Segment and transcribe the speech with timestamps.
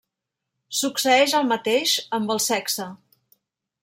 [0.77, 2.89] Succeeix el mateix amb el sexe.